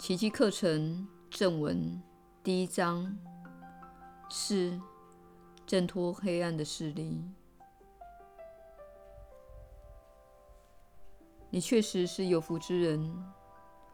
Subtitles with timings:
[0.00, 2.02] 奇迹课程正文
[2.42, 3.14] 第一章：
[4.30, 4.80] 四、
[5.66, 7.22] 挣脱黑暗的势力。
[11.50, 13.12] 你确实是有福之人。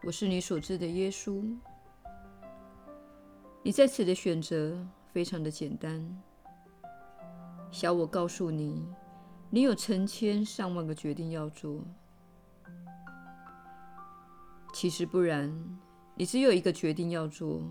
[0.05, 1.45] 我是你所知的耶稣。
[3.65, 6.23] 你在此的选择非常的简单。
[7.73, 8.87] 小我告诉你，
[9.51, 11.83] 你有成千上万个决定要做。
[14.73, 15.53] 其实不然。
[16.19, 17.63] 你只有一个决定要做，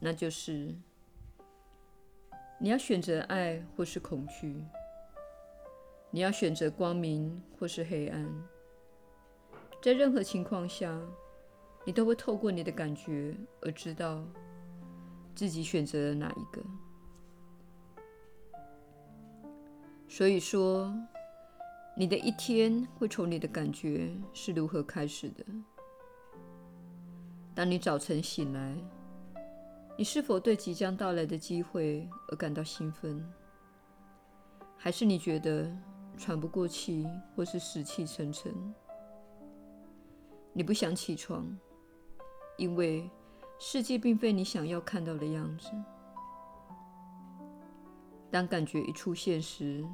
[0.00, 0.74] 那就是
[2.58, 4.64] 你要选择爱或是恐惧，
[6.10, 8.28] 你要选择光明或是黑暗。
[9.80, 11.00] 在任何情况下，
[11.84, 14.26] 你都会透过你的感觉而知道
[15.32, 16.60] 自己选择了哪一个。
[20.08, 20.92] 所以说，
[21.96, 25.44] 你的一天会从你的感觉是如何开始的。
[27.60, 28.74] 当你早晨醒来，
[29.94, 33.22] 你是否对即将到来的机会而感到兴奋？
[34.78, 35.70] 还是你觉得
[36.16, 38.50] 喘不过气，或是死气沉沉？
[40.54, 41.54] 你不想起床，
[42.56, 43.10] 因为
[43.58, 45.70] 世界并非你想要看到的样子。
[48.30, 49.84] 当感觉一出现时，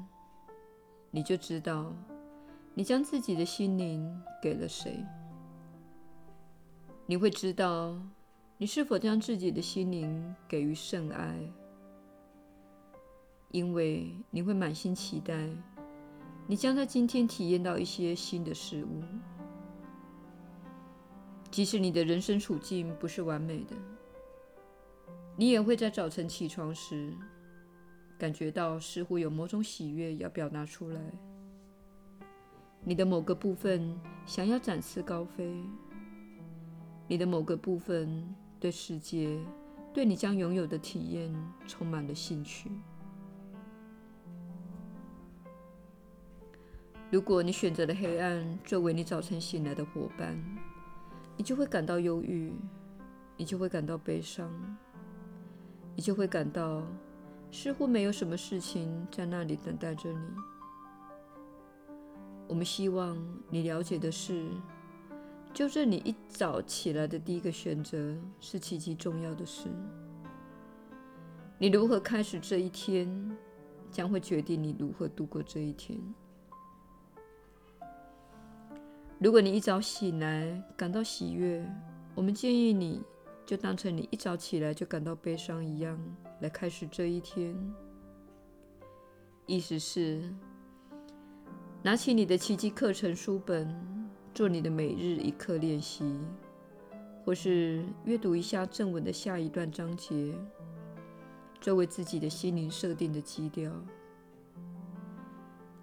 [1.11, 1.93] 你就知道
[2.73, 5.03] 你将自己的心灵给了谁。
[7.09, 7.97] 你会知道，
[8.57, 11.39] 你是否将自己的心灵给予圣爱，
[13.49, 15.47] 因为你会满心期待，
[16.47, 19.01] 你将在今天体验到一些新的事物。
[21.49, 23.73] 即使你的人生处境不是完美的，
[25.37, 27.13] 你也会在早晨起床时，
[28.17, 30.99] 感觉到似乎有某种喜悦要表达出来。
[32.83, 35.63] 你的某个部分想要展翅高飞。
[37.09, 39.39] 你的某个部分对世界、
[39.93, 41.33] 对你将拥有的体验
[41.65, 42.69] 充满了兴趣。
[47.09, 50.37] 如果你选择了黑暗作为你早晨醒来的伙伴，
[51.37, 52.51] 你就会感到忧郁，
[53.37, 54.51] 你就会感到悲伤，
[55.95, 56.83] 你就会感到
[57.49, 60.19] 似乎没有什么事情在那里等待着你。
[62.49, 63.17] 我们希望
[63.49, 64.49] 你了解的是。
[65.57, 69.67] 就是你一早起来的第一个选择是极其重要的事。
[71.57, 73.35] 你如何开始这一天，
[73.89, 75.99] 将会决定你如何度过这一天。
[79.17, 81.67] 如果你一早醒来感到喜悦，
[82.13, 83.01] 我们建议你
[83.43, 85.99] 就当成你一早起来就感到悲伤一样
[86.39, 87.57] 来开始这一天。
[89.47, 90.21] 意思是，
[91.81, 93.96] 拿起你的奇迹课程书本。
[94.37, 96.15] 做你的每日一刻练习，
[97.25, 100.31] 或是阅读一下正文的下一段章节，
[101.59, 103.71] 作为自己的心灵设定的基调。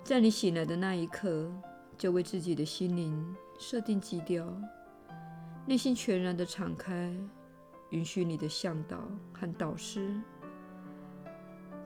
[0.04, 1.50] 在你醒来的那一刻，
[1.98, 4.46] 就为自己的心灵设定基调，
[5.66, 7.12] 内心全然的敞开，
[7.90, 8.98] 允许你的向导
[9.32, 10.14] 和导师，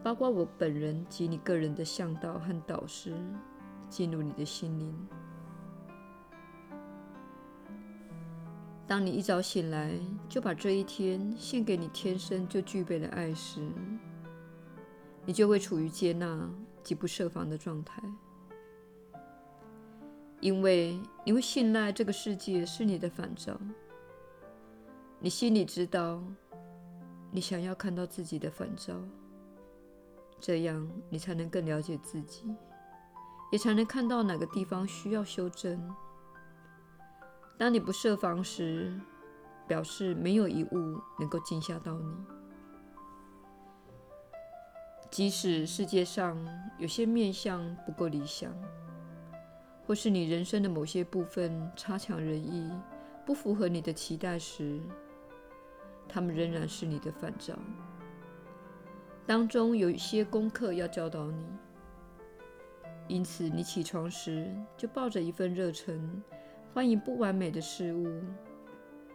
[0.03, 3.15] 包括我本人及你个人的向导和导师，
[3.89, 4.95] 进入你的心灵。
[8.89, 9.93] 当你一早醒来，
[10.31, 13.61] 就把这一天献给你天生就具备的爱时，
[15.27, 16.51] 你就会处于接纳
[16.83, 18.03] 及不设防的状态，
[20.41, 23.61] 因为你会信赖这个世界是你的反照。
[25.21, 26.23] 你心里知道，
[27.31, 28.95] 你想要看到自己的反照，
[30.41, 32.45] 这样你才能更了解自己，
[33.53, 35.79] 也才能看到哪个地方需要修正。
[37.59, 38.99] 当你不设防时，
[39.67, 42.15] 表示没有一物能够惊吓到你。
[45.11, 46.39] 即使世界上
[46.79, 48.55] 有些面相不够理想，
[49.85, 52.71] 或是你人生的某些部分差强人意，
[53.27, 54.81] 不符合你的期待时，
[56.07, 57.59] 它们仍然是你的反照。
[59.27, 61.45] 当中有一些功课要教导你，
[63.09, 66.23] 因此你起床时就抱着一份热忱。
[66.75, 68.23] 欢迎不完美的事物，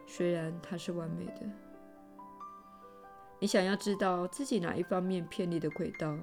[0.06, 1.40] 虽然它是完美的。
[3.38, 6.18] 你想要知道自己哪一方面偏离的轨道，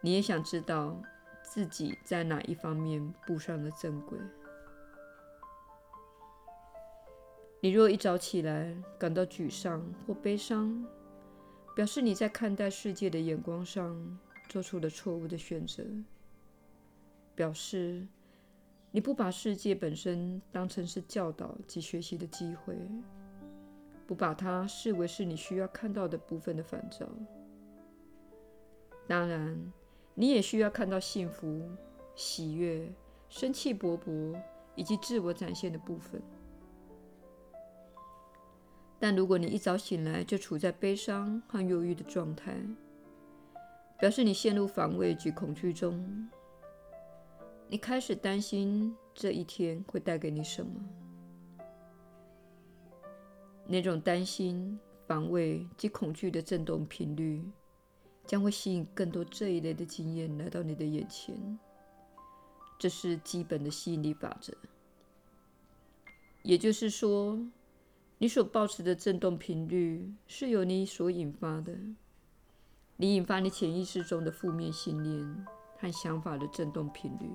[0.00, 0.96] 你也想知道
[1.42, 4.18] 自己在哪一方面步上了正轨。
[7.60, 10.86] 你若一早起来感到沮丧或悲伤，
[11.74, 14.18] 表示你在看待世界的眼光上
[14.48, 15.82] 做出了错误的选择，
[17.34, 18.06] 表示。
[18.92, 22.76] 你不把世界本身当成是教导及学习的机会，
[24.06, 27.08] 不把它视为是你需要看到的部分的反照。
[29.06, 29.72] 当然，
[30.14, 31.68] 你也需要看到幸福、
[32.16, 32.92] 喜悦、
[33.28, 34.36] 生气勃勃
[34.74, 36.20] 以及自我展现的部分。
[38.98, 42.60] 但如果你一早醒来就处在悲伤和忧郁的状态，
[44.00, 46.28] 表示你陷入防卫及恐惧中。
[47.70, 50.72] 你开始担心这一天会带给你什么？
[53.64, 54.76] 那种担心、
[55.06, 57.44] 防卫及恐惧的振动频率，
[58.26, 61.36] 将会吸引更多这一类的经验来到你的眼前。
[62.76, 64.52] 这是基本的吸引力法则，
[66.42, 67.38] 也就是说。
[68.22, 71.74] 你所保持的振动频率是由你所引发的，
[72.98, 75.46] 你引发你潜意识中的负面信念
[75.80, 77.30] 和想法的振动频率。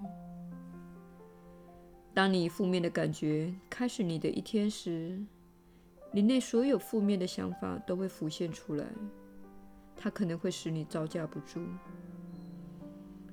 [2.13, 5.19] 当你负面的感觉开始你的一天时，
[6.11, 8.85] 你内所有负面的想法都会浮现出来，
[9.97, 11.59] 它可能会使你招架不住。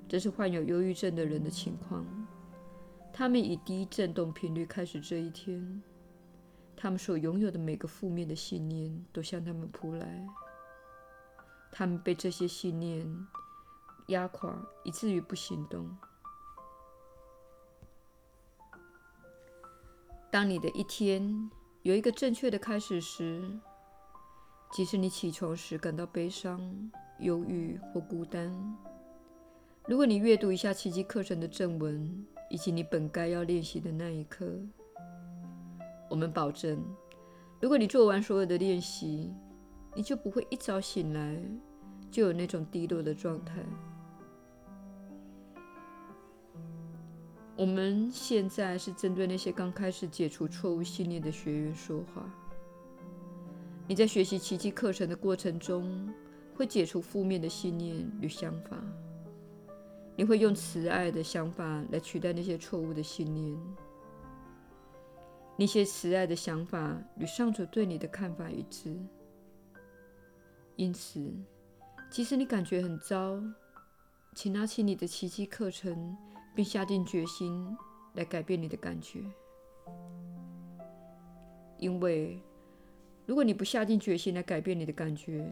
[0.09, 2.05] 这是患有忧郁症的人的情况，
[3.13, 5.81] 他们以低振动频率开始这一天。
[6.75, 10.27] 他们所拥有的每个负面的信念都向他们扑来，
[11.71, 13.07] 他们被这些信念
[14.07, 15.89] 压垮，以至于不行动。
[20.31, 21.49] 当你的一天
[21.83, 23.59] 有一个正确的开始时，
[24.71, 28.51] 即使你起床时感到悲伤、忧郁或孤单，
[29.87, 34.45] 如果你阅读一下奇迹课程的正文，以及你本该要练习的那一刻。
[36.09, 36.83] 我们保证，
[37.61, 39.31] 如果你做完所有的练习，
[39.95, 41.39] 你就不会一早醒来
[42.09, 43.63] 就有那种低落的状态。
[47.55, 52.27] 我们现在是针对那些刚开始解除错误信念的学员说话。
[53.87, 56.11] 你在学习奇迹课程的过程中，
[56.55, 58.77] 会解除负面的信念与想法。
[60.15, 63.55] 你会用慈爱的想法来取代那些错误的信念。
[65.55, 68.97] 那些慈爱的想法与上主对你的看法一致，
[70.75, 71.31] 因此，
[72.09, 73.39] 即使你感觉很糟，
[74.33, 76.17] 请拿起你的奇迹课程，
[76.53, 77.75] 并下定决心
[78.13, 79.23] 来改变你的感觉。
[81.77, 82.39] 因为，
[83.25, 85.45] 如果你不下定决心来改变你的感觉，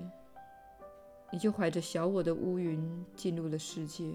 [1.32, 4.14] 你就怀着小我的乌云进入了世界。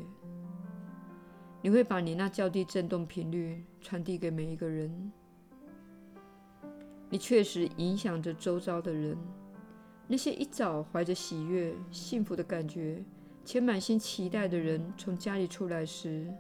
[1.63, 5.13] 你会把你那较低振动频率传递给每一个人。
[7.11, 9.17] 你确实影响着周遭的人。
[10.07, 13.03] 那些一早怀着喜悦、幸福的感觉
[13.45, 16.33] 且满心期待的人，从家里出来时，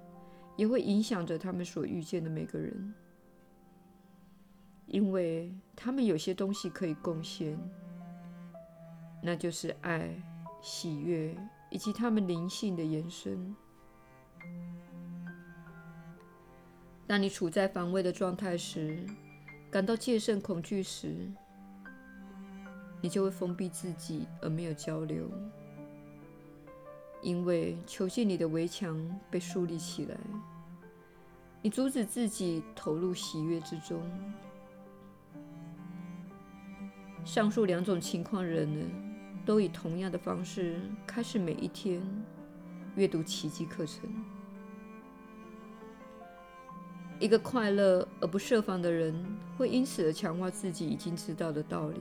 [0.56, 2.94] 也会影响着他们所遇见的每个人，
[4.86, 7.58] 因为他们有些东西可以贡献，
[9.22, 10.10] 那就是爱、
[10.62, 11.36] 喜悦
[11.70, 13.54] 以及他们灵性的延伸。
[17.06, 19.06] 当你处在防卫的状态时，
[19.70, 21.30] 感到戒慎恐惧时，
[23.00, 25.30] 你就会封闭自己而没有交流，
[27.26, 28.96] 因为囚禁你的围墙
[29.28, 30.16] 被树立起来，
[31.60, 34.00] 你阻止自己投入喜悦之中。
[37.24, 38.86] 上述两种情况人呢，
[39.44, 42.00] 都以同样的方式开始每一天
[42.94, 44.08] 阅读奇迹课程。
[47.18, 49.12] 一个快乐而不设防的人，
[49.58, 52.00] 会因此而强化自己已经知道的道理。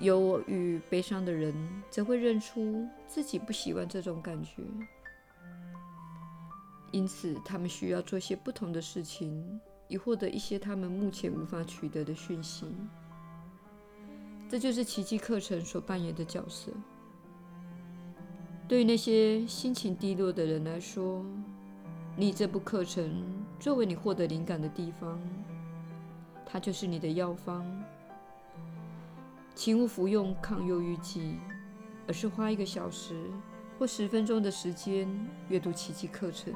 [0.00, 1.54] 忧郁、悲伤的人，
[1.90, 4.62] 则会认出自己不喜欢这种感觉，
[6.92, 12.66] 因此他们需要做些不同的事情，以获得一些他们目前无法取得的讯息。
[14.48, 16.72] 这就是奇迹课程所扮演的角色。
[18.66, 21.24] 对于那些心情低落的人来说，
[22.16, 23.22] 你这部课程
[23.58, 25.20] 作为你获得灵感的地方，
[26.46, 27.64] 它就是你的药方。
[29.58, 31.36] 请勿服用抗忧郁剂，
[32.06, 33.28] 而是花一个小时
[33.76, 35.08] 或十分钟的时间
[35.48, 36.54] 阅读奇迹课程，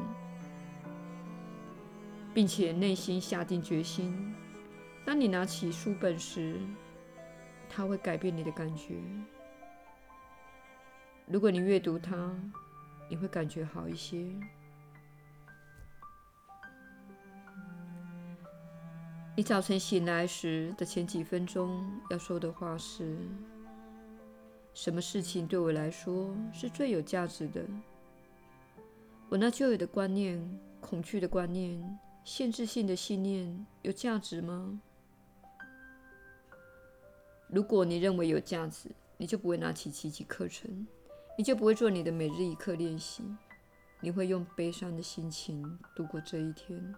[2.33, 4.33] 并且内心下定决心：
[5.05, 6.61] 当你拿起书本时，
[7.69, 8.95] 它会改变你的感觉。
[11.27, 12.33] 如果你阅读它，
[13.09, 14.25] 你会感觉好一些。
[19.35, 23.17] 你早晨醒来时的前几分钟要说的话是：
[24.75, 27.65] 什么事情对我来说是最有价值的？
[29.31, 30.39] 我那旧有的观念
[30.83, 34.79] 恐惧的观念、限制性的信念有价值吗？
[37.49, 40.87] 如果你认为有价值，你就不会拿起奇迹课程，
[41.39, 43.25] 你就不会做你的每日一课练习，
[43.99, 46.95] 你会用悲伤的心情度过这一天。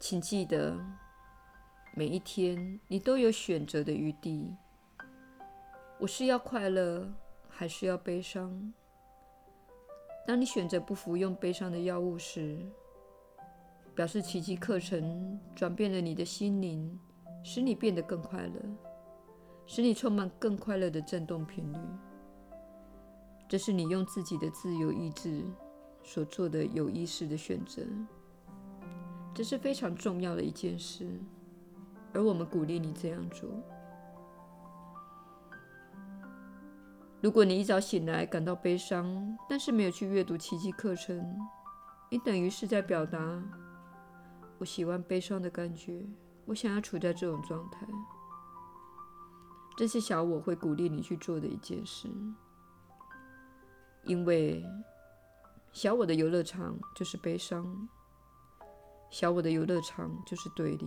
[0.00, 0.78] 请记得，
[1.92, 4.54] 每一天你都有选择的余地。
[5.98, 7.12] 我是要快乐，
[7.48, 8.72] 还是要悲伤？
[10.24, 12.64] 当你选择不服用悲伤的药物时，
[13.96, 16.96] 表示奇迹课程转变了你的心灵，
[17.42, 18.62] 使你变得更快乐，
[19.66, 21.78] 使你充满更快乐的振动频率。
[23.48, 25.42] 这是你用自己的自由意志
[26.04, 27.82] 所做的有意识的选择。
[29.34, 31.08] 这是非常重要的一件事，
[32.12, 33.48] 而我们鼓励你这样做。
[37.20, 41.36] 如果你一早醒来感到悲伤，但是没有去阅读奇迹课程，
[42.10, 43.42] 你等于是在表达
[44.58, 46.04] ：“我喜欢悲伤的感觉，
[46.44, 47.86] 我想要处在这种状态。”
[49.76, 52.08] 这是小我会鼓励你去做的一件事，
[54.04, 54.64] 因为
[55.72, 57.88] 小我的游乐场就是悲伤。
[59.10, 60.86] 小我的游乐场就是对立，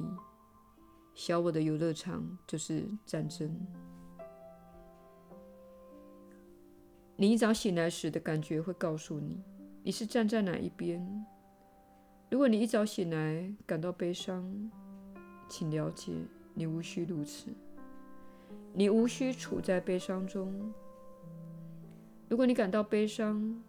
[1.16, 3.56] 小我的游乐场就是战争。
[7.16, 9.44] 你一早醒来时的感觉会告诉你，
[9.84, 11.26] 你是站在哪一边。
[12.30, 14.72] 如果你一早醒来感到悲伤，
[15.50, 16.14] 请了解，
[16.54, 17.48] 你无需如此，
[18.74, 20.72] 你无需处在悲伤中。
[22.30, 23.62] 如果你感到悲伤，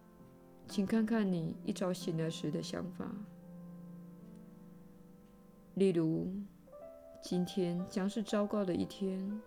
[0.68, 3.10] 请看看你一早醒来时的想法。
[5.74, 6.30] 例如，
[7.22, 9.40] 今天将是糟糕的一天，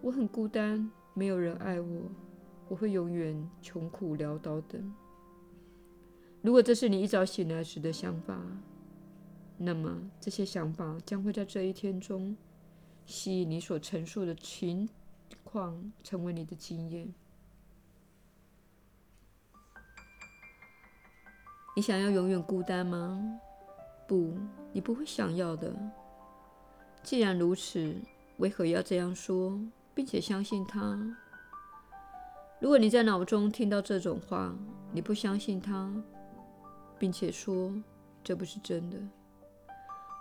[0.00, 2.10] 我很孤单，没有人爱我，
[2.68, 4.94] 我会永远穷苦潦倒等。
[6.40, 8.40] 如果这是你一早醒来时的想法，
[9.58, 12.34] 那么这些想法将会在这一天中
[13.04, 14.88] 吸引你所陈述的情
[15.44, 17.12] 况成为你的经验。
[21.76, 23.40] 你想要永远孤单吗？
[24.10, 24.36] 不，
[24.72, 25.72] 你不会想要的。
[27.00, 27.94] 既然如此，
[28.38, 29.56] 为何要这样说，
[29.94, 30.98] 并且相信他？
[32.58, 34.52] 如果你在脑中听到这种话，
[34.90, 35.94] 你不相信他，
[36.98, 37.72] 并且说
[38.24, 38.98] 这不是真的，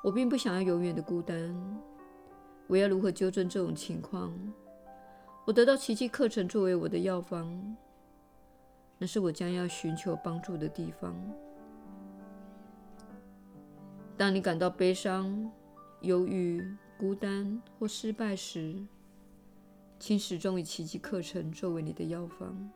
[0.04, 1.52] 我并不想要永远的孤单。
[2.68, 4.32] 我要如何纠正这种情况？
[5.46, 7.76] 我得到奇迹课程作为我的药方，
[9.00, 11.16] 那是我将要寻求帮助的地方。
[14.20, 15.50] 当你感到悲伤、
[16.02, 16.62] 忧郁、
[16.98, 18.76] 孤单或失败时，
[19.98, 22.70] 请始终以奇迹课程作为你的药方。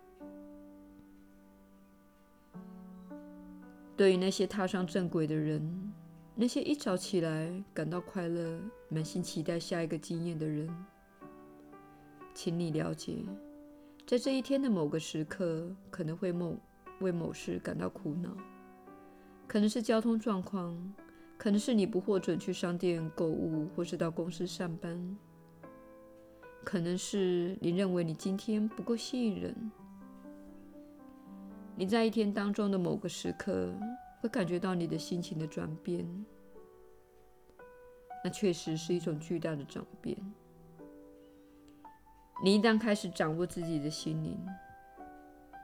[3.98, 5.94] 对于那些踏上正轨的人，
[6.34, 8.58] 那些一早起来感到快乐、
[8.88, 10.74] 满心期待下一个经验的人，
[12.34, 13.18] 请你了解，
[14.08, 16.56] 在这一天的某个时刻，可能会某
[17.02, 18.30] 为某事感到苦恼，
[19.46, 20.94] 可能是交通状况。
[21.38, 24.98] 可能是你不获准去商店购物，或是到公司上班；
[26.64, 29.72] 可能是你认为你今天不够吸引人。
[31.76, 33.74] 你在一天当中的某个时刻
[34.22, 36.08] 会感觉到你的心情的转变，
[38.24, 40.18] 那确实是一种巨大的转变。
[42.42, 44.40] 你一旦开始掌握自己的心灵，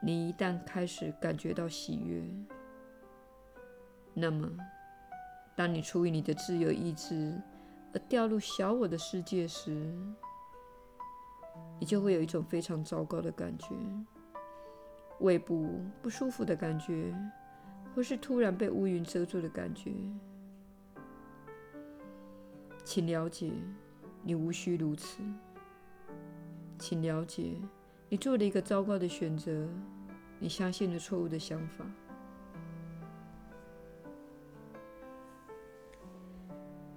[0.02, 2.22] 你一旦开始感觉到喜悦，
[4.12, 4.46] 那么。
[5.60, 7.38] 当你出于你的自由意志
[7.92, 9.94] 而掉入小我的世界时，
[11.78, 13.74] 你就会有一种非常糟糕的感觉，
[15.18, 17.14] 胃部不舒服的感觉，
[17.94, 19.92] 或是突然被乌云遮住的感觉。
[22.82, 23.52] 请了解，
[24.22, 25.22] 你无需如此。
[26.78, 27.60] 请了解，
[28.08, 29.68] 你做了一个糟糕的选择，
[30.38, 31.84] 你相信了错误的想法。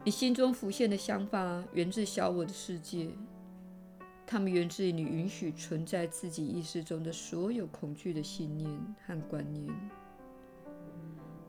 [0.05, 3.09] 你心中浮现的想法源自小我的世界，
[4.27, 8.69] 它们源自于你允许存在自己意识中的所有恐惧的信念
[9.07, 9.73] 和观念，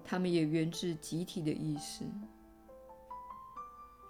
[0.04, 2.04] 它们也源自集体的意识。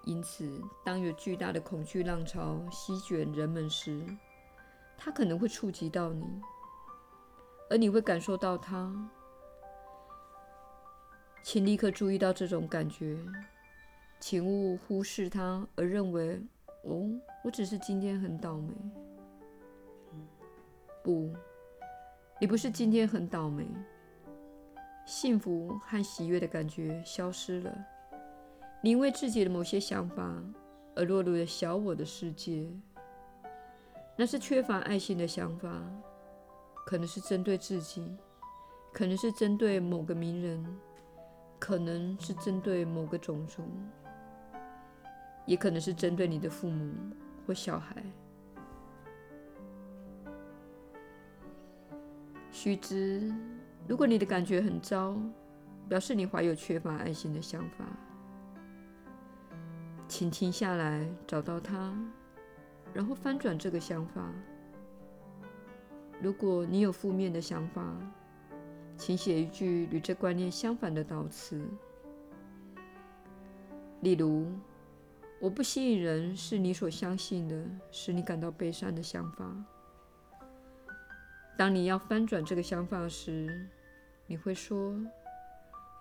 [0.04, 4.04] 因此，当有巨大的恐惧浪潮席卷人们时，
[4.98, 6.26] 它可能会触及到你，
[7.70, 9.10] 而你会感受到它。
[11.42, 13.18] 请立刻注意到这种感觉。
[14.26, 16.40] 请勿忽视它，而认为
[16.88, 17.10] “哦，
[17.44, 18.72] 我只是今天很倒霉。”
[21.04, 21.30] 不，
[22.40, 23.66] 你不是今天很倒霉，
[25.04, 27.86] 幸福和喜悦的感觉消失了。
[28.82, 30.42] 你因为自己的某些想法
[30.96, 32.66] 而落入了小我的世界，
[34.16, 35.70] 那是缺乏爱心的想法，
[36.86, 38.16] 可能是针对自己，
[38.90, 40.64] 可能是针对某个名人，
[41.58, 43.62] 可能是针对某个种族，
[45.46, 46.92] 也可能是针对你的父母
[47.46, 48.02] 或小孩。
[52.50, 53.34] 须知，
[53.86, 55.16] 如果你的感觉很糟，
[55.88, 57.84] 表示你怀有缺乏爱心的想法，
[60.08, 61.94] 请停下来，找到它，
[62.94, 64.32] 然后翻转这个想法。
[66.22, 67.94] 如果你有负面的想法，
[68.96, 71.60] 请写一句与这观念相反的祷词，
[74.00, 74.46] 例如
[75.44, 77.54] ：“我不吸引人”是你所相信的，
[77.90, 79.54] 使你感到悲伤的想法。
[81.54, 83.68] 当你要翻转这个想法时，
[84.26, 84.98] 你会说：“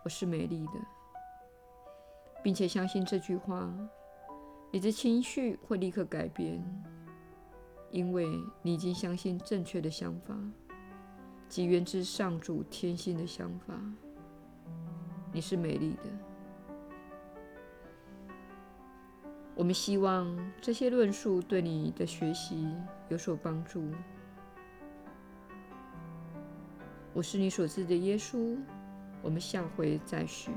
[0.06, 0.72] 我是美丽的，
[2.42, 3.70] 并且相信这句话，
[4.72, 6.64] 你的情绪会立刻改变，
[7.92, 10.34] 因为你已经相信正确的想法，
[11.50, 13.74] 即源自上主天性的想法。
[15.34, 16.04] 你是美丽的。”
[19.56, 22.68] 我们希望这些论述对你的学习
[23.10, 23.88] 有所帮助。
[27.14, 28.58] 我是你所知的耶稣，
[29.22, 30.52] 我们下回再续。